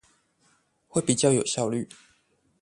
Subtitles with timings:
[0.87, 1.87] 會比較有效率